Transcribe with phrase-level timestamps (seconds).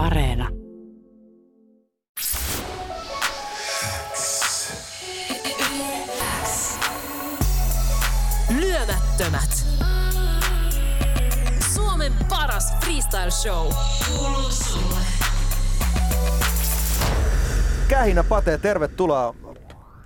[0.00, 0.48] Areena.
[8.58, 9.66] Lyömättömät.
[11.74, 13.72] Suomen paras freestyle show.
[14.08, 15.00] Kuuluu sulle.
[17.88, 19.34] Kähinä Pate, tervetuloa.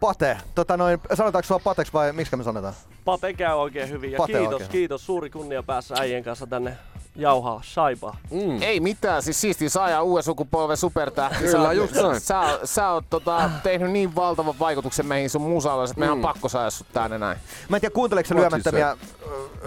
[0.00, 2.74] Pate, tota noin, sanotaanko sua Pateksi vai miksi me sanotaan?
[3.04, 4.70] Pate käy oikein hyvin ja Pate kiitos, oikein.
[4.70, 5.06] kiitos.
[5.06, 6.76] Suuri kunnia päässä äijien kanssa tänne
[7.16, 8.16] jauhaa shaibaa.
[8.30, 8.62] Mm.
[8.62, 11.38] Ei mitään, siis siistiä saa uuden sukupolven supertähti.
[11.38, 12.20] Kyllä, sä, just noin.
[12.20, 16.48] Sä, sä oot tota, tehnyt niin valtavan vaikutuksen meihin sun musalla, että meidän on pakko
[16.48, 17.38] saada sut tänne näin.
[17.68, 18.96] Mä en tiedä kuunteleeko sä lyömättömiä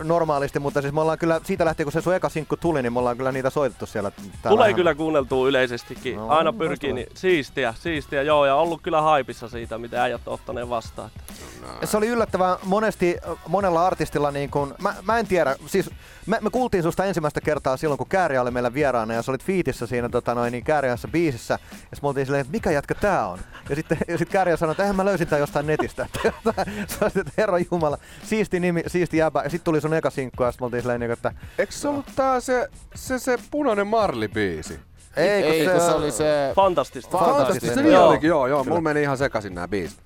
[0.03, 2.94] normaalisti, mutta siis me ollaan kyllä siitä lähtien kun se sun eka sinkku tuli, niin
[2.94, 4.11] me ollaan kyllä niitä soitettu siellä.
[4.11, 4.75] täällä Tulee aina.
[4.75, 6.16] kyllä kuunneltua yleisestikin.
[6.16, 10.34] No, Aina pyrkii, niin siistiä, siistiä, joo, ja ollut kyllä haipissa siitä, mitä äijät on
[10.34, 11.09] ottaneen vastaan.
[11.84, 13.17] Se oli yllättävän monesti,
[13.48, 15.89] monella artistilla niin kun, mä, mä en tiedä, siis
[16.25, 19.44] me, me kuultiin susta ensimmäistä kertaa silloin, kun Kääriä oli meillä vieraana ja sä olit
[19.44, 21.59] fiitissä siinä tota noin, niin Kääriässä biisissä.
[21.72, 23.39] Ja me oltiin silleen, että mikä jätkä tää on?
[23.70, 26.08] Ja sitten ja sit Kääriä sanoi, että eihän mä löysin tän jostain netistä.
[26.88, 29.44] Sä olisit, että herra jumala, siisti nimi, siisti jäbä.
[29.44, 31.88] Ja sitten tuli sun eka sinkku ja sitten me oltiin silleen, niin, että Eikö se
[31.88, 34.80] ollut tää se, se, se punainen marli-biisi?
[35.16, 36.52] eikö Ei, se, kun se oli se...
[36.56, 37.17] Fantastista.
[37.17, 37.76] Fantastista.
[37.76, 37.89] Se Joo.
[37.89, 38.64] niin olikin, joo, joo.
[38.64, 38.70] Kyllä.
[38.70, 40.00] Mulla meni ihan sekaisin nämä biisit.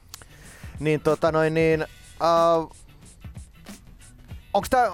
[0.79, 1.85] Niin tota noin niin...
[2.57, 2.71] Uh,
[4.53, 4.91] onks tää,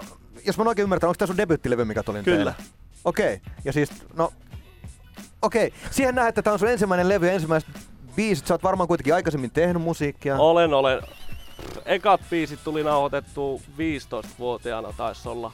[0.48, 2.36] jos mä oon oikein ymmärtänyt, onks tää sun debyyttilevy, mikä tuli Kyllä.
[2.36, 2.56] teille?
[3.06, 3.53] Okei, okay.
[3.66, 4.34] ja siis, no...
[5.42, 5.80] Okei, okay.
[5.92, 7.70] siihen näet, että tää on sun ensimmäinen levy ja ensimmäiset
[8.16, 8.48] biisit.
[8.48, 10.38] Sä oot varmaan kuitenkin aikaisemmin tehnyt musiikkia.
[10.38, 11.02] Olen, olen.
[11.86, 15.52] Ekat biisit tuli nauhoitettu 15-vuotiaana taisi olla.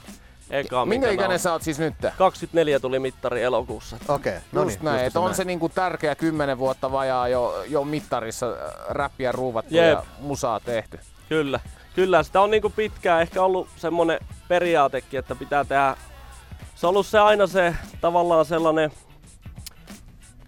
[0.50, 1.94] Eka, Minkä ikäinen sä oot siis nyt?
[2.18, 3.96] 24 tuli mittari elokuussa.
[4.08, 4.42] Okei, okay.
[4.52, 4.84] no Just niin.
[4.84, 5.36] näin, just että on näin.
[5.36, 8.56] se niinku tärkeä kymmenen vuotta vajaa jo, jo mittarissa äh,
[8.88, 9.84] räppiä ruuvattu Jep.
[9.84, 10.98] ja musaa tehty.
[11.28, 11.60] Kyllä,
[11.94, 12.22] kyllä.
[12.22, 15.96] Sitä on niinku pitkään ehkä ollut semmonen periaatekin, että pitää tehdä...
[16.74, 18.90] Se on ollut se aina se tavallaan sellainen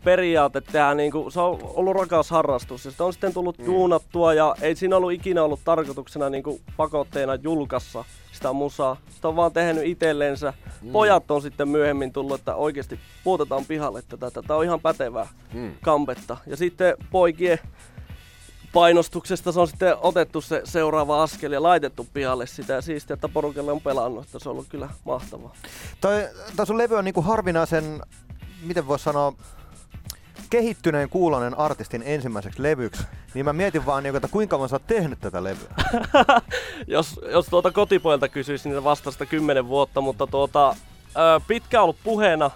[0.05, 3.66] periaate tehdä, niinku, se on ollut rakas harrastus ja sitä on sitten tullut mm.
[3.66, 8.97] duunattua ja ei siinä ollut ikinä ollut tarkoituksena niinku pakotteena julkassa sitä musaa.
[9.10, 10.53] Sitä on vaan tehnyt itsellensä.
[10.82, 10.93] Mm.
[10.93, 14.43] Pojat on sitten myöhemmin tullut, että oikeasti puutetaan pihalle tätä.
[14.43, 15.72] Tämä on ihan pätevää Mm.
[15.82, 16.37] kampetta.
[16.47, 17.59] Ja sitten poikien
[18.76, 23.28] painostuksesta se on sitten otettu se seuraava askel ja laitettu pihalle sitä ja siistiä, että
[23.28, 25.53] porukalle on pelannut, että se on ollut kyllä mahtavaa.
[26.00, 28.03] Toi, toi sun levy on niinku harvinaisen,
[28.62, 29.32] miten vois sanoa,
[30.50, 33.03] kehittyneen kuulonen artistin ensimmäiseksi levyksi,
[33.34, 35.75] niin mä mietin vaan, niinku, että kuinka kauan sä oot tehnyt tätä levyä.
[36.87, 40.76] Jos, jos tuota kotipoilta kysyisi, niin vastasta 10 vuotta, mutta tuota,
[41.16, 42.50] ö, pitkään ollut puheena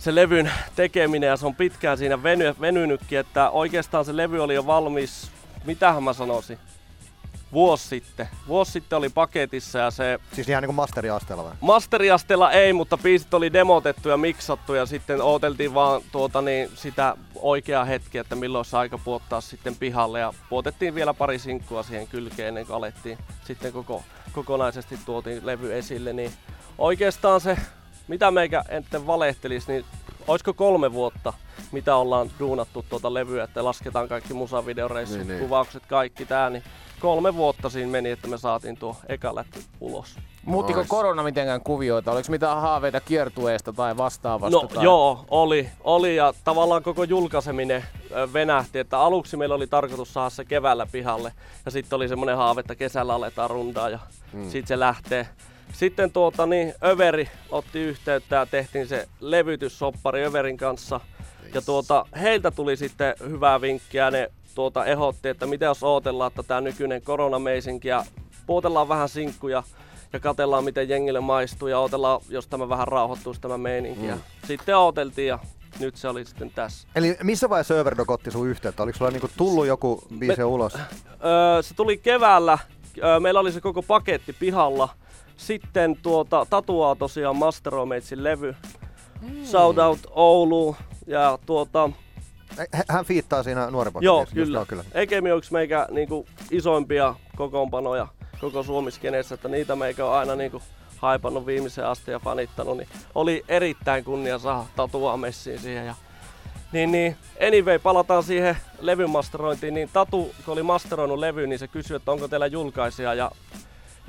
[0.00, 4.54] se levyn tekeminen ja se on pitkään siinä veny, venynytkin, että oikeastaan se levy oli
[4.54, 5.30] jo valmis,
[5.64, 6.58] mitähän mä sanoisin,
[7.52, 8.28] vuosi sitten.
[8.48, 11.52] Vuosi sitten oli paketissa ja se Siis ihan niinku masteriasteella vai?
[11.60, 17.16] Masteriasteella ei, mutta biisit oli demotettu ja miksattu ja sitten ooteltiin vaan tuota niin, sitä
[17.34, 22.08] oikeaa hetkeä, että milloin olisi aika puottaa sitten pihalle ja puotettiin vielä pari sinkkua siihen
[22.08, 24.02] kylkeen ennen kuin alettiin sitten koko,
[24.32, 26.32] kokonaisesti tuotiin levy esille, niin
[26.78, 27.56] oikeastaan se,
[28.10, 29.84] mitä meikä enten valehtelisi, niin
[30.28, 31.32] olisiko kolme vuotta,
[31.72, 36.62] mitä ollaan duunattu tuota levyä, että lasketaan kaikki musavideoreissut, Niin, niin, kuvaukset, kaikki tää, niin
[37.00, 40.16] kolme vuotta siinä meni, että me saatiin tuo eka lätty ulos.
[40.44, 40.88] Muuttiko Nice.
[40.88, 42.12] korona mitenkään kuvioita?
[42.12, 44.60] Oliko mitään haaveita kiertueesta tai vastaavasta?
[44.60, 44.84] No tai...
[44.84, 47.84] joo, oli, oli ja tavallaan koko julkaiseminen
[48.32, 51.32] venähti, että aluksi meillä oli tarkoitus saada se keväällä pihalle
[51.64, 53.98] ja sitten oli semmoinen haave, että kesällä aletaan rundaa ja
[54.32, 54.50] mm.
[54.50, 55.28] sitten se lähtee.
[55.72, 61.00] Sitten tuota niin, Överi otti yhteyttä ja tehtiin se levytyssoppari Överin kanssa.
[61.54, 64.10] Ja tuota, heiltä tuli sitten hyvää vinkkiä.
[64.10, 68.04] Ne tuota, ehdotti, että mitä jos odotellaan, että tämä nykyinen koronameisinki ja
[68.46, 69.62] puotellaan vähän sinkkuja
[70.12, 74.06] ja katellaan miten jengille maistuu ja odotellaan, jos tämä vähän rauhoittuisi tämä meininki.
[74.06, 74.16] Ja
[74.46, 75.38] Sitten odoteltiin ja
[75.80, 76.88] nyt se oli sitten tässä.
[76.94, 78.82] Eli missä vaiheessa Overdog otti sun yhteyttä?
[78.82, 80.74] Oliko sulla niinku tullut joku biisi ulos?
[80.74, 82.58] Öö, se tuli keväällä.
[83.04, 84.88] Öö, meillä oli se koko paketti pihalla.
[85.40, 88.54] Sitten tuota, tatuaa tosiaan Master Meitsin levy.
[89.20, 89.44] Mm.
[89.44, 90.76] Shout out Oulu.
[91.06, 91.90] Ja tuota,
[92.88, 94.04] Hän fiittaa siinä nuorempana.
[94.04, 94.58] joo, kyllä.
[94.58, 94.84] Joo, kyllä.
[94.94, 98.06] Ekemi on yksi meikä niinku, isoimpia kokoonpanoja
[98.40, 100.62] koko Suomiskeneessä, että niitä meikä on aina niinku,
[100.96, 105.86] haipannut viimeiseen asti ja fanittanut, niin oli erittäin kunnia saada tatua messiin siihen.
[105.86, 105.94] Ja,
[106.72, 107.16] niin, niin,
[107.46, 112.12] anyway, palataan siihen levyn masterointiin, niin Tatu, kun oli masteroinut levy, niin se kysyi, että
[112.12, 113.30] onko teillä julkaisija, ja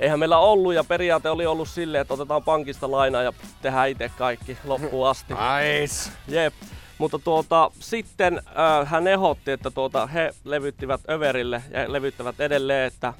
[0.02, 3.32] eihän meillä ollut, ja periaate oli ollut silleen, että otetaan pankista lainaa ja
[3.62, 5.34] tehdään itse kaikki loppuun asti.
[5.34, 6.10] Nice!
[6.28, 6.54] Jep.
[6.98, 13.14] Mutta tuota, sitten äh, hän ehdotti, että tuota, he levyttivät Överille ja levyttävät edelleen, että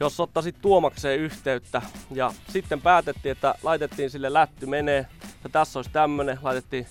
[0.00, 1.82] jos ottaisit Tuomakseen yhteyttä.
[2.10, 5.06] Ja sitten päätettiin, että laitettiin sille lätty menee.
[5.44, 6.86] Ja tässä olisi tämmönen, laitettiin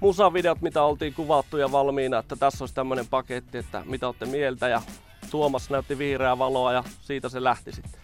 [0.00, 4.68] musavideot, mitä oltiin kuvattu ja valmiina, että tässä olisi tämmöinen paketti, että mitä olette mieltä
[4.68, 4.82] ja
[5.30, 7.99] Tuomas näytti vihreää valoa ja siitä se lähti sitten.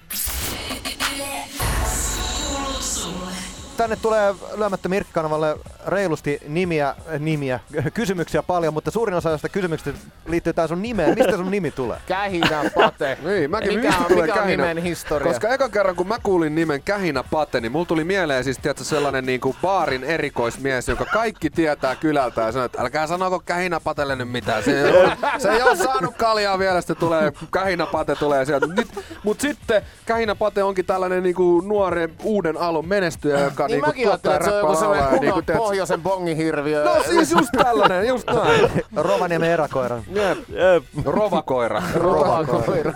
[3.77, 5.57] Tänne tulee lyömättä Mirkkanavalle
[5.87, 7.61] reilusti nimiä, nimiä,
[7.95, 11.15] kysymyksiä paljon, mutta suurin osa näistä kysymyksistä liittyy tähän sun nimeen.
[11.19, 11.99] Mistä sun nimi tulee?
[12.09, 13.19] Kähinä Pate.
[13.27, 14.63] Niin, mäkin mikä mistä on, tulee mikä on Kähinä?
[14.63, 15.33] nimen historia?
[15.33, 18.85] Koska eka kerran kun mä kuulin nimen Kähinä Pate, niin mulla tuli mieleen siis tiedätkö,
[18.85, 24.17] sellainen niinku baarin erikoismies, joka kaikki tietää kylältä ja sanoo, että älkää sanoko Kähinä Patelle
[24.17, 24.63] nyt mitään.
[24.63, 28.67] Se ei, ole, se ei ole saanut kaljaa vielä, sitten tulee Kähinä Pate tulee sieltä.
[28.67, 28.89] Nyt,
[29.25, 34.09] mut sitten Kähinä Pate onkin tällainen niinku nuoren uuden aallon menestyjä, joka Niin niinku mäkin
[34.09, 36.85] ajattelin, että se on joku sellainen kunnon niinku, tiedätkö- pohjoisen bongihirviö.
[36.85, 38.71] No siis just tällainen, just näin.
[38.97, 40.03] Rovaniemen eräkoira.
[40.09, 40.39] Jep.
[40.49, 40.85] Jep.
[41.05, 41.83] Rovakoira.
[41.95, 42.93] Rovakoira.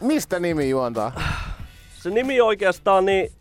[0.00, 1.12] Mistä nimi juontaa?
[1.98, 3.32] Se nimi oikeastaan, niin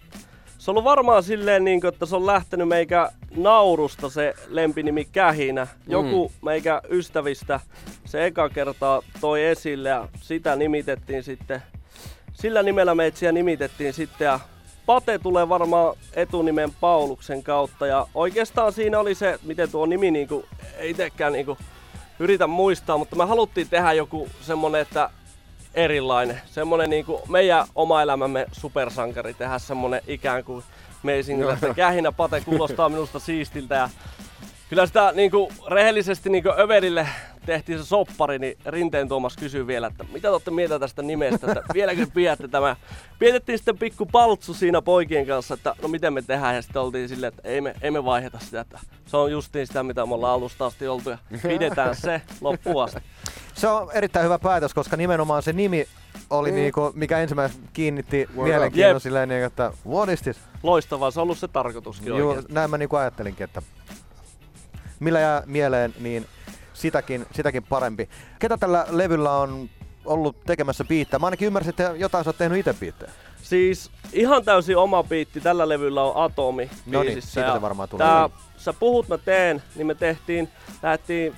[0.57, 5.05] se on ollut varmaan silleen, niin kuin, että se on lähtenyt meikä naurusta se lempinimi
[5.05, 5.67] Kähinä.
[5.87, 7.59] Joku meikä ystävistä
[8.05, 11.63] se eka kertaa toi esille ja sitä nimitettiin sitten.
[12.33, 14.39] Sillä nimellä meitsiä nimitettiin sitten ja
[14.87, 20.45] Pate tulee varmaan etunimen Pauluksen kautta ja oikeastaan siinä oli se, miten tuo nimi niinku,
[20.77, 21.57] ei itsekään niinku
[22.19, 25.09] yritä muistaa, mutta me haluttiin tehdä joku semmonen, että
[25.73, 26.41] erilainen.
[26.45, 30.63] Semmonen niinku meidän oma elämämme supersankari tehdä semmonen ikään kuin
[31.03, 33.89] meisingillä, että kähinä pate kuulostaa minusta siistiltä ja
[34.69, 37.07] Kyllä sitä niinku rehellisesti niinku Överille
[37.45, 41.47] tehtiin se soppari, niin Rinteen Tuomas kysyi vielä, että mitä te olette mieltä tästä nimestä,
[41.51, 42.75] että vieläkö pidätte tämä.
[43.19, 47.09] Pidettiin sitten pikku paltsu siinä poikien kanssa, että no miten me tehdään ja sitten oltiin
[47.09, 50.13] silleen, että ei me, ei me vaiheta sitä, että se on justiin sitä, mitä me
[50.13, 51.17] ollaan alusta asti oltu ja
[51.47, 52.99] pidetään se loppuun asti.
[53.53, 55.87] Se on erittäin hyvä päätös, koska nimenomaan se nimi
[56.29, 59.01] oli niinku, mikä ensimmäisenä kiinnitti mielenkiinnon Jep.
[59.01, 60.37] silleen, niinku, että what is this?
[60.63, 62.53] Loistavaa, se on ollut se tarkoituskin oikeasti.
[62.53, 63.61] näin mä niinku ajattelinkin, että
[64.99, 66.25] millä jää mieleen, niin
[66.73, 68.09] sitäkin, sitäkin parempi.
[68.39, 69.69] Ketä tällä levyllä on
[70.05, 71.19] ollut tekemässä biittää?
[71.19, 73.11] Mä ainakin ymmärsin, että jotain sä oot tehnyt itse biittejä.
[73.41, 78.07] Siis ihan täysin oma biitti tällä levyllä on Atomi No niin, siitä se varmaan tulee.
[78.07, 80.49] Tää, sä puhut, mä teen, niin me tehtiin,
[80.83, 81.35] lähdettiin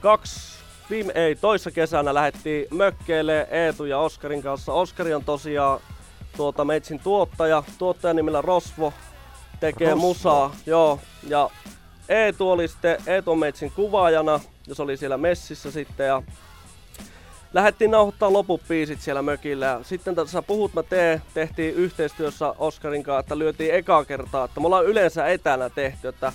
[0.00, 0.58] kaksi,
[0.90, 4.72] viime, ei, toissa kesänä lähdettiin mökkeille Eetu ja Oskarin kanssa.
[4.72, 5.80] Oskari on tosiaan
[6.36, 8.92] tuota Meitsin tuottaja, tuottajan nimellä Rosvo,
[9.60, 10.00] tekee Rosvo.
[10.00, 11.50] musaa, joo, ja
[12.08, 16.22] Eetu oli sitten, Eetu on Meitsin kuvaajana, ja se oli siellä messissä sitten, ja
[17.52, 19.80] lähdettiin nauhoittaa loput biisit siellä mökillä.
[19.82, 24.44] Sitten tässä Puhut mä teen tehtiin yhteistyössä Oskarin kanssa, että lyötiin ekaa kertaa.
[24.44, 26.32] Että me ollaan yleensä etänä tehty, että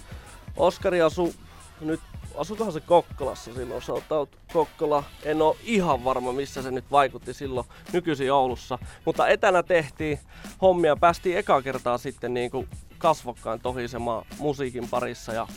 [0.57, 1.33] Oskari asu
[1.81, 1.99] nyt
[2.35, 7.67] asukohan se Kokkolassa silloin, sanotaan Kokkola, en ole ihan varma missä se nyt vaikutti silloin
[7.93, 10.19] nykyisin Oulussa, mutta etänä tehtiin
[10.61, 12.69] hommia, päästiin eka kertaa sitten niin kuin
[13.01, 15.47] kasvokkain tohisemaan musiikin parissa ja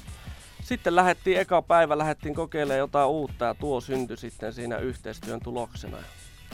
[0.63, 5.97] sitten lähdettiin eka päivä, lähdettiin kokeilemaan jotain uutta ja tuo syntyi sitten siinä yhteistyön tuloksena.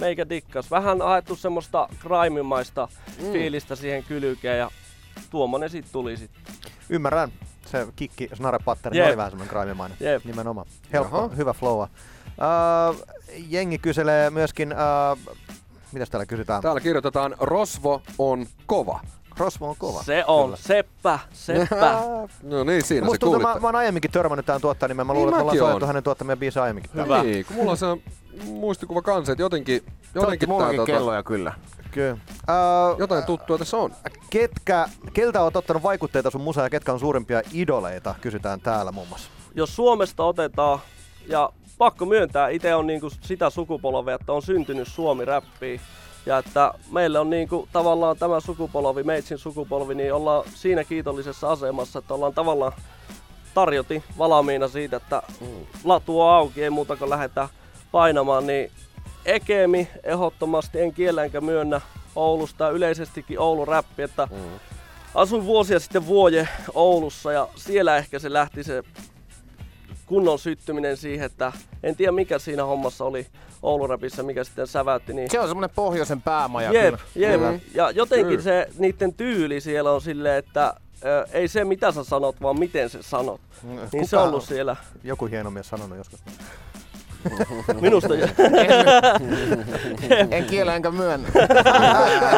[0.00, 0.70] Meikä dikkas.
[0.70, 2.88] Vähän haettu semmoista crime-maista
[3.18, 3.32] mm.
[3.32, 4.70] fiilistä siihen kylkeen ja
[5.30, 6.54] tuommoinen sitten tuli sitten.
[6.88, 7.32] Ymmärrän.
[7.66, 9.96] Se kikki snare pattern oli vähän semmoinen crime-mainen.
[10.00, 10.24] Jep.
[10.24, 10.66] Nimenomaan.
[10.92, 11.28] Helppo, Jaha.
[11.28, 11.88] hyvä flowa.
[12.26, 13.06] Uh,
[13.48, 15.34] jengi kyselee myöskin, uh,
[15.92, 16.62] mitäs täällä kysytään?
[16.62, 19.00] Täällä kirjoitetaan, Rosvo on kova.
[19.40, 20.02] Rosvo on kova.
[20.02, 20.56] Se on, Kyllä.
[20.56, 22.00] seppä, seppä.
[22.42, 23.54] No niin, siinä Musta se tuntuu, kuulitte.
[23.54, 25.06] mä, mä oon aiemminkin törmännyt tähän tuottajan nimeen.
[25.06, 26.90] Mä Niin luulen, että me ollaan hänen tuottamia biisejä aiemminkin.
[26.94, 27.18] täällä.
[27.18, 27.30] Hyvä.
[27.30, 27.86] Niin, kun mulla on se
[28.44, 29.82] muistikuva kanssa, että jotenkin,
[30.14, 31.52] jotenkin tää, tota, kelloja kyllä.
[31.90, 32.12] Kyllä.
[32.12, 33.92] Uh, jotain tuttua tässä on.
[34.30, 39.08] ketkä, keltä oot ottanut vaikutteita sun musaan ja ketkä on suurimpia idoleita, kysytään täällä muun
[39.08, 39.30] muassa.
[39.54, 40.78] Jos Suomesta otetaan,
[41.28, 45.80] ja pakko myöntää, itse on niinku sitä sukupolvea, että on syntynyt Suomi-räppiin.
[46.26, 51.98] Ja että meille on niinku tavallaan tämä sukupolvi, Meitsin sukupolvi, niin ollaan siinä kiitollisessa asemassa,
[51.98, 52.72] että ollaan tavallaan
[53.54, 55.22] tarjoti valmiina siitä, että
[55.84, 57.48] latu on auki, ei muuta kuin lähdetään
[57.92, 58.70] painamaan, niin
[59.24, 61.80] Ekemi ehdottomasti en kiellä enkä myönnä
[62.16, 64.28] Oulusta ja yleisestikin Oulun räppi, että
[65.14, 68.82] asuin vuosia sitten Vuoje Oulussa ja siellä ehkä se lähti se
[70.06, 73.26] kunnon syttyminen siihen, että en tiedä mikä siinä hommassa oli
[73.62, 76.98] Ouluräpissä, mikä sitten säväytti, niin Se on semmonen pohjoisen päämaja Jep, kyllä.
[77.14, 77.40] jep.
[77.40, 77.58] Kyllä.
[77.74, 78.42] Ja jotenkin Kyllä.
[78.42, 80.74] se niiden tyyli siellä on silleen, että
[81.04, 83.40] ö, ei se mitä sä sanot, vaan miten sä sanot.
[83.92, 84.76] Niin se on ollut siellä.
[85.04, 86.20] Joku hieno mies sanonut joskus.
[87.80, 88.14] Minusta
[90.30, 91.28] En kiellä enkä myönnä.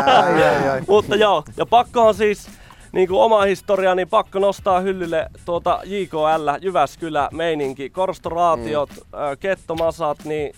[0.07, 0.83] ai, ai, ai.
[0.89, 2.49] Mutta joo, ja pakkohan siis
[2.93, 9.39] niin kuin oma historia, niin pakko nostaa hyllylle tuota JKL, Jyväskylä, meininki, korstoraatiot, mm.
[9.41, 10.55] kettomasat, niin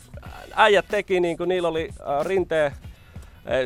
[0.54, 2.72] äijät teki, niin kuin niillä oli äh, rinteen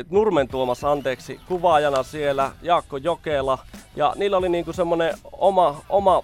[0.09, 3.57] Nurmen Tuomas, anteeksi, kuvaajana siellä, Jaakko Jokela,
[3.95, 6.23] ja niillä oli niinku semmonen oma, oma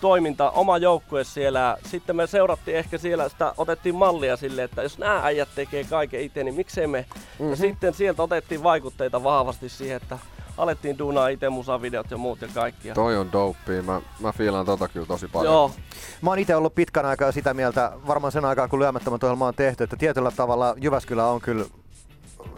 [0.00, 1.76] toiminta, oma joukkue siellä.
[1.86, 6.20] Sitten me seurattiin ehkä siellä, sitä otettiin mallia sille, että jos nämä äijät tekee kaiken
[6.20, 7.06] itse, niin miksei me.
[7.10, 7.50] Mm-hmm.
[7.50, 10.18] Ja sitten sieltä otettiin vaikutteita vahvasti siihen, että
[10.62, 12.88] alettiin duunaa itse musavideot ja muut ja kaikki.
[12.88, 13.82] Ja Toi on dopea.
[13.82, 15.52] Mä, mä fiilan tota kyllä tosi paljon.
[15.54, 15.70] Joo,
[16.22, 19.54] Mä oon itse ollut pitkän aikaa sitä mieltä, varmaan sen aikaa kun lyömättömät ohjelma on
[19.54, 21.64] tehty, että tietyllä tavalla Jyväskylä on kyllä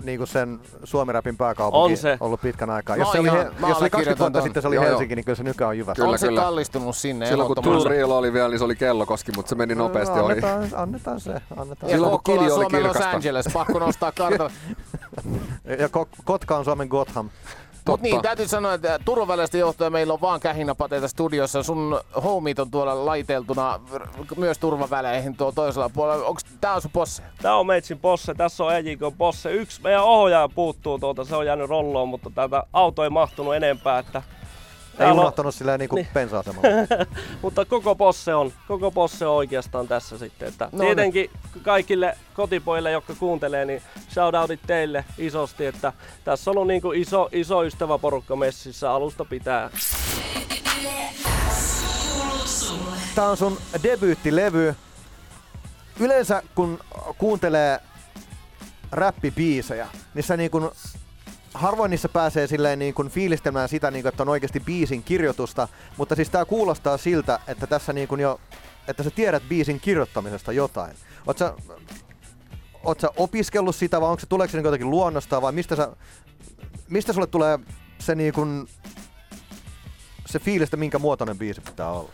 [0.02, 2.16] niin kuin sen suomirapin pääkaupunki On se.
[2.21, 2.97] ollut pitkän aikaa.
[2.97, 4.42] Jos, se oli, ihan- jos se oli 20 allekirjoitan vuotta ton.
[4.47, 4.90] sitten se oli Joo, joo.
[4.90, 6.04] Helsinki, niin kyllä se nykyään on Jyväskylä.
[6.04, 6.40] Kyllä, on se kyllä.
[6.40, 7.64] kallistunut sinne Silloin kun.
[7.64, 10.32] Tull Real oli vielä, niin se oli kellokoski, mutta se meni nopeasti ohi.
[10.32, 11.32] annetaan, annetaan se.
[11.56, 11.90] Annetaan.
[11.90, 13.11] Ja Silloin, kun Kili oli Suomen Los kirkasta.
[13.11, 14.50] Angeles, pakko nostaa kartalla.
[15.78, 17.30] Ja Ko- Kotka on Suomen Gotham.
[17.88, 21.62] Mut niin, täytyy sanoa, että Turun väleistä johtuen meillä on vaan kähinäpateita studiossa.
[21.62, 23.80] Sun homit on tuolla laiteltuna
[24.36, 26.26] myös turvaväleihin tuolla toisella puolella.
[26.26, 27.22] Onks tää on sun posse?
[27.42, 29.52] Tää on Meitsin posse, tässä on EJK posse.
[29.52, 33.98] Yksi meidän ohjaaja puuttuu tuolta, se on jäänyt rolloon, mutta täältä auto ei mahtunut enempää.
[33.98, 34.22] Että
[34.92, 36.08] Ei Täällä on- unohtanut silleen niin kuin Niin.
[36.14, 36.68] pensa-asemalla.
[37.42, 40.49] Mutta koko posse on, koko posse on oikeastaan tässä sitten.
[40.49, 41.30] Että No no, tietenkin
[41.62, 43.82] kaikille kotipojille, jotka kuuntelee, niin
[44.14, 45.92] shoutoutit teille isosti, että
[46.25, 49.70] tässä on ollut niin kuin iso, iso ystäväporukka messissä alusta pitää.
[53.14, 54.75] Tää on sun debyyttilevy.
[56.00, 56.78] Yleensä kun
[57.18, 57.80] kuuntelee
[58.92, 60.72] räppibiisejä, niin sä niin kun,
[61.54, 65.68] harvoin niissä pääsee silleen niin kun fiilistelemään sitä, niin kun, että on oikeasti biisin kirjoitusta,
[65.97, 68.40] mutta siis tää kuulostaa siltä, että tässä niin kun jo,
[68.88, 70.97] että sä tiedät biisin kirjoittamisesta jotain.
[71.26, 71.54] Oot sä,
[72.85, 75.97] oot sä opiskellut sitä vai onko se, tuleeko se niin jotenkin luonnostaan vai mistä, sä,
[76.88, 77.59] mistä sulle tulee
[77.99, 78.68] se niin kun,
[80.26, 82.11] se fiilis, että minkä muotoinen biisi pitää olla?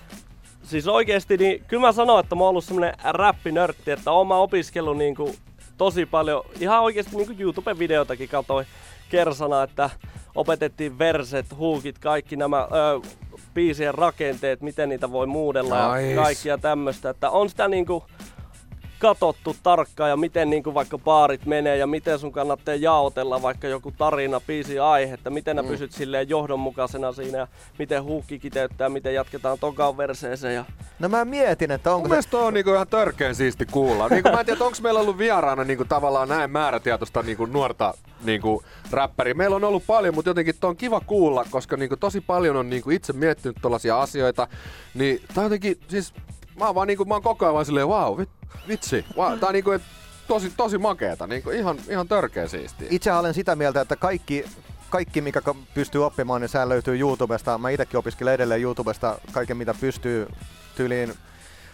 [0.62, 4.36] Siis oikeesti, niin kyllä mä sanon, että mä oon ollut semmonen räppinörtti, että oon mä
[4.36, 5.36] opiskellut niin kuin
[5.76, 8.66] tosi paljon, ihan oikeesti niin kuin YouTube-videotakin katsoin
[9.10, 9.90] kersana, että
[10.34, 13.08] opetettiin verset, huukit, kaikki nämä ö,
[13.54, 16.10] biisien rakenteet, miten niitä voi muudella Nice.
[16.10, 18.04] ja kaikkia tämmöistä, että on sitä niinku
[18.98, 23.92] katottu tarkkaan ja miten niinku vaikka baarit menee ja miten sun kannattaa jaotella vaikka joku
[23.98, 25.62] tarina, biisi, aihe, että miten Mm.
[25.62, 30.64] nää pysyt silleen johdonmukaisena siinä ja miten huukki kiteyttää, miten jatketaan tokaan verseeseen ja
[30.98, 32.36] No mä mietin, että onko Mun se...
[32.36, 34.08] on niinku ihan törkeen siisti kuulla.
[34.08, 38.62] Niinku, mä en tiedä, onko meillä ollut vieraana niinku, tavallaan näin määrätietoista niinku, nuorta niinku,
[38.90, 39.34] räppäriä.
[39.34, 42.70] Meillä on ollut paljon, mutta jotenkin toi on kiva kuulla, koska niinku, tosi paljon on
[42.70, 44.48] niinku, itse miettinyt tällaisia asioita.
[44.94, 46.14] Niin tää on jotenkin, siis
[46.58, 48.28] mä oon, vaan, niinku, mä oon koko ajan vaan silleen, wow, vit,
[48.68, 49.04] vitsi.
[49.16, 49.82] Wow, tää on niinku, et,
[50.28, 52.88] tosi, tosi makeeta, niinku, ihan, ihan törkeä siistiä.
[52.90, 54.44] Itse olen sitä mieltä, että kaikki,
[54.90, 55.42] kaikki mikä
[55.74, 57.58] pystyy oppimaan, niin sehän löytyy YouTubesta.
[57.58, 60.26] Mä itsekin opiskelen edelleen YouTubesta kaiken mitä pystyy
[60.76, 61.14] tyyliin.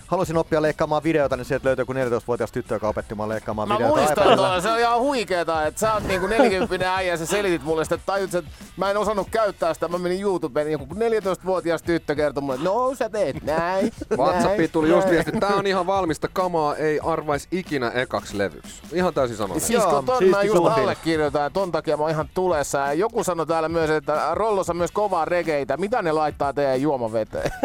[0.06, 3.75] Halusin oppia leikkaamaan videota, niin sieltä löytyy joku 14-vuotias tyttö, joka opetti mua leikkaamaan Mä
[3.75, 4.37] videota muistan iPadilla.
[4.37, 7.84] tuolla, se on ihan huikeeta, että sä oot niinku 40 äijä ja sä selitit mulle
[7.84, 11.82] sitä, että tajut, että mä en osannut käyttää sitä, mä menin YouTubeen, niin joku 14-vuotias
[11.82, 15.66] tyttö kertoi mulle, että no sä teet näin, WhatsAppiin näin, tuli just viesti, tää on
[15.66, 18.82] ihan valmista kamaa, ei arvaisi ikinä ekaksi levyksi.
[18.92, 19.58] Ihan täysin samaa.
[19.58, 22.78] Siis Joo, kun ton siisti mä just allekirjoitan ja ton takia mä oon ihan tulessa.
[22.78, 25.76] Ja joku sanoi täällä myös, että Rollossa on myös kovaa regeitä.
[25.76, 27.50] Mitä ne laittaa teidän juomaveteen?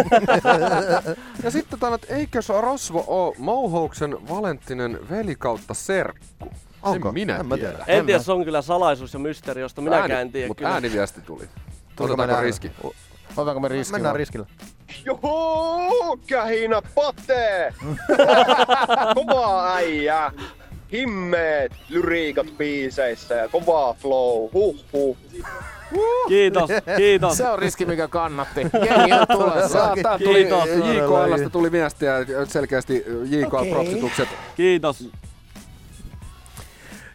[1.44, 6.52] Ja sitten täällä, että eikös Rosvo oo Mohoksen Valenttinen veli kautta serkku?
[6.82, 7.08] Onko?
[7.08, 7.72] En minä En mä tiedä.
[7.72, 7.84] tiedä.
[7.88, 10.48] en tiedä, se on kyllä salaisuus ja mysteeri, josta minäkään en tiedä.
[10.48, 10.74] Mutta kyllä.
[10.74, 11.50] ääniviesti tuli.
[11.96, 12.72] Tuliko Otetaanko riski?
[13.30, 13.94] Otetaanko me riski?
[13.94, 14.46] Mennään riskillä.
[15.06, 17.74] Joho, kähinä pate!
[19.16, 20.32] Kovaa äijää!
[20.92, 24.50] Himmeet lyriikat biiseissä ja kovaa flow.
[24.54, 25.18] Huh huh.
[26.28, 27.38] Kiitos, kiitos.
[27.38, 28.60] Se on riski, mikä kannatti.
[28.60, 29.52] Jengi on.
[29.72, 30.42] Tää, tää tuli.
[30.44, 32.14] JKLstä tuli viestiä,
[32.48, 33.72] selkeästi JKL Okei.
[33.72, 34.30] propsitukset.
[34.56, 35.10] Kiitos.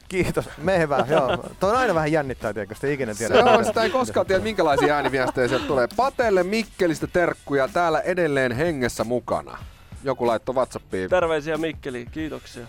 [0.09, 0.49] Kiitos.
[0.59, 1.38] Mehvä, joo.
[1.61, 3.35] Toi on aina vähän jännittää, tiedätkö, sitä ikinä tiedä.
[3.35, 5.88] Se on, sitä ei koskaan tiedä, minkälaisia ääniviestejä sieltä tulee.
[5.97, 9.59] Patelle Mikkelistä terkkuja, täällä edelleen hengessä mukana.
[10.04, 11.11] Joku laittoi Whatsappiin.
[11.11, 12.66] Terveisiä Mikkeli, kiitoksia.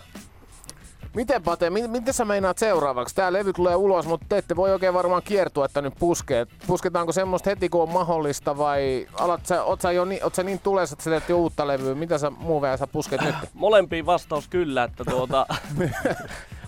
[1.16, 3.14] Miten Pate, mi- miten sä meinaat seuraavaksi?
[3.14, 6.46] Tää levy tulee ulos, mutta te ette voi oikein varmaan kiertuetta nyt puskea.
[6.66, 10.42] Pusketaanko semmoista heti kun on mahdollista vai alat sä, oot, sä jo ni, oot sä
[10.42, 11.94] niin tulessa, että sä teet jo uutta levyä?
[11.94, 13.34] Mitä sä muuveja sä pusket nyt?
[13.54, 15.46] Molempiin vastaus kyllä, että tuota,
[15.78, 15.90] me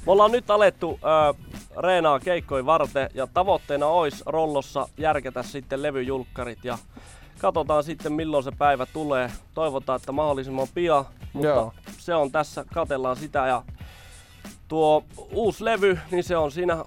[0.07, 1.35] ollaan nyt alettu ö,
[1.78, 6.78] reenaa keikkoja varten ja tavoitteena olisi rollossa järkätä sitten levyjulkkarit ja
[7.40, 9.31] katsotaan sitten milloin se päivä tulee.
[9.55, 11.73] Toivotaan, että mahdollisimman pian, mutta Joo.
[11.99, 13.62] se on tässä, katellaan sitä ja
[14.69, 16.85] tuo uusi levy, niin se on siinä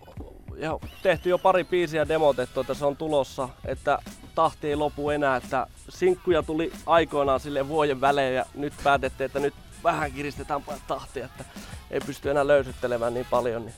[0.58, 4.00] ja tehty jo pari biisiä demotettu, että se on tulossa, että
[4.36, 9.40] tahti ei lopu enää, että sinkkuja tuli aikoinaan sille vuoden välein ja nyt päätettiin, että
[9.40, 11.44] nyt vähän kiristetään tahtia, että
[11.92, 13.62] ei pysty enää löysyttelemään niin paljon.
[13.66, 13.74] Niin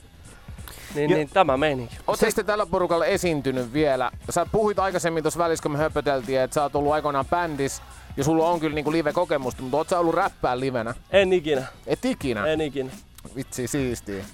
[0.94, 1.96] Niin, Jo- niin tämä meininki.
[2.06, 4.10] Ootte sitten tällä porukalla esiintynyt vielä?
[4.30, 7.82] Sä puhuit aikaisemmin tuossa välissä, kun me höpöteltiin, että sä oot ollut aikoinaan bändis
[8.16, 10.94] ja sulla on kyllä niinku live-kokemusta, mutta oot sä ollut räppää livenä?
[11.10, 12.46] En ikinä, Et ikinä.
[12.46, 12.90] en ikinä.
[13.36, 14.24] Vitsi, siistiä.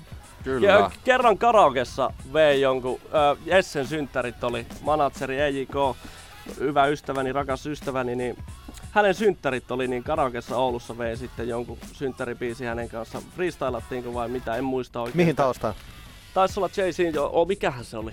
[0.44, 0.66] Kyllä.
[0.66, 5.75] Ja kerran karaokessa vei jonkun, äh, Jessen synttärit oli, manatseri EJK,
[6.59, 8.37] hyvä ystäväni, rakas ystäväni, niin
[8.90, 13.25] hänen synttärit oli, niin karaokessa Oulussa vei sitten jonkun synttäribiisi hänen kanssaan.
[13.37, 15.16] Freestylattiinko vai mitä, en muista oikein.
[15.16, 15.75] Mihin taustaan?
[16.35, 18.12] Taisi olla Jay-Z, jo, oh, mikähän se oli?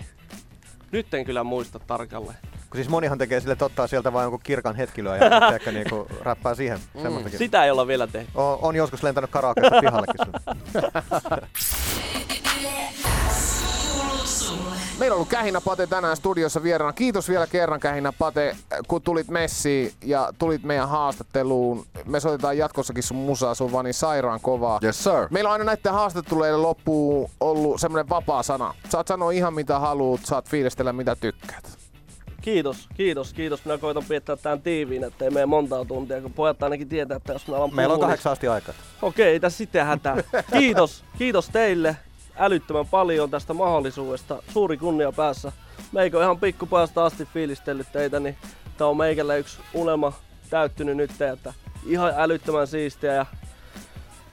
[0.91, 2.37] Nyt en kyllä muista tarkalleen.
[2.69, 6.07] Kun siis monihan tekee sille, että ottaa sieltä vain jonkun kirkan hetkilöä ja ehkä niinku
[6.25, 6.79] räppää siihen.
[6.93, 7.29] Mm.
[7.37, 8.31] Sitä ei olla vielä tehty.
[8.35, 10.33] On, on joskus lentänyt karaokeesta pihallekin sun.
[14.99, 16.93] Meillä on ollut Kähinä Pate tänään studiossa vieraana.
[16.93, 18.55] Kiitos vielä kerran Kähinä Pate,
[18.87, 21.85] kun tulit messiin ja tulit meidän haastatteluun.
[22.05, 24.79] Me soitetaan jatkossakin sun musaa, sun vaan niin sairaan kovaa.
[24.83, 25.27] Yes sir.
[25.29, 28.73] Meillä on aina näiden haastatteluiden loppuun ollut semmoinen vapaa sana.
[28.89, 31.77] Saat sanoa ihan mitä haluat, saat fiilistellä mitä tykkäät.
[32.47, 33.65] Kiitos, kiitos, kiitos.
[33.65, 37.47] Minä koitan piettää tämän tiiviin, ettei mene montaa tuntia, kun pojat ainakin tietää, että jos
[37.47, 38.75] minä alan Meillä on niin- kahdeksan asti aikaa.
[39.01, 40.17] Okei, ei tässä sitten hätää.
[40.59, 41.97] Kiitos, kiitos teille
[42.37, 44.43] älyttömän paljon tästä mahdollisuudesta.
[44.53, 45.51] Suuri kunnia päässä.
[45.91, 48.37] Meikö ihan pikkupojasta asti fiilistellyt teitä, niin
[48.77, 50.13] tää on meikälle yksi unelma
[50.49, 51.53] täyttynyt nyt, että
[51.85, 53.25] ihan älyttömän siistiä ja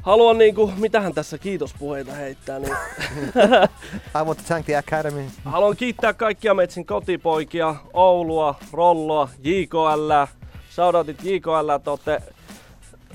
[0.04, 2.76] haluan niinku, mitähän tässä kiitospuheita heittää, niin
[4.20, 5.24] I want to thank the Academy.
[5.44, 10.12] Haluan kiittää kaikkia Metsin kotipoikia, Oulua, Rolloa, JKL.
[10.70, 12.22] Shoutoutit JKL, että olette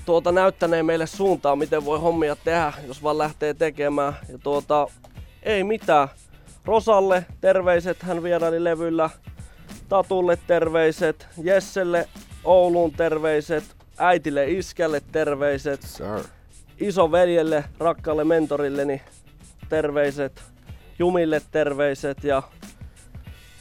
[0.06, 4.14] tuota näyttäneen meille suuntaa, miten voi hommia tehdä, jos vaan lähtee tekemään.
[4.30, 4.88] Ja tuota,
[5.44, 6.08] ei mitään.
[6.66, 9.10] Rosalle terveiset, hän vieraili levyllä.
[9.90, 12.10] Tatulle terveiset, Jesselle
[12.44, 13.64] Ouluun terveiset,
[13.98, 16.39] äitille iskälle terveiset, Sir.
[16.80, 19.02] Isoveljelle, rakkaalle mentorilleni
[19.70, 20.44] terveiset,
[21.00, 22.44] Jumille terveiset ja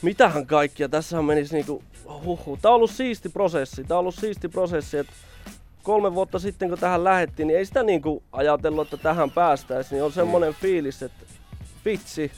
[0.03, 0.89] mitähän kaikkia.
[0.89, 1.83] Tässähän menisi niinku,
[2.25, 2.59] huhu.
[2.63, 3.85] Tää on ollut siisti prosessi.
[3.85, 5.13] Tää on ollut siisti prosessi, että
[5.83, 9.97] kolme vuotta sitten kun tähän lähettiin, niin ei sitä niinku ajatellut, että tähän päästäisiin.
[9.97, 11.25] Niin on semmonen fiilis, että
[11.85, 12.33] vitsi,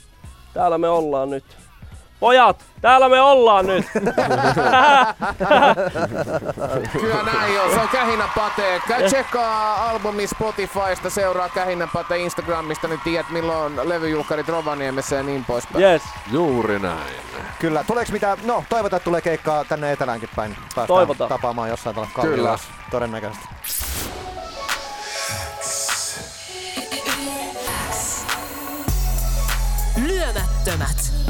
[0.53, 1.43] täällä me ollaan nyt.
[2.21, 3.85] Pojat, täällä me ollaan nyt!
[6.91, 7.73] Kyllä näin on.
[7.73, 8.81] Se on Kähinä Pate.
[8.87, 15.45] Käy tsekkaa albumi Spotifysta, seuraa Kähinä Pate Instagramista, niin tiedät milloin levyjulkkarit Rovaniemessä ja niin
[15.45, 15.83] poispäin.
[15.83, 17.15] Yes, Juuri näin.
[17.59, 17.83] Kyllä.
[17.87, 18.37] Tuleeko mitä?
[18.43, 20.55] No, toivotaan, että tulee keikkaa tänne eteläänkin päin.
[20.61, 21.29] Päästään Toivotaan.
[21.29, 22.27] tapaamaan jossain tällä Kyllä.
[22.27, 22.59] kalliolla.
[22.91, 23.47] Todennäköisesti.
[29.97, 31.20] Lyömättömät.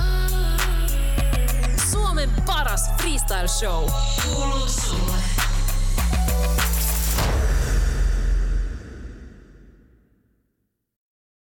[2.46, 3.90] Paras freestyle show.
[4.22, 5.41] Kuuluu sulle.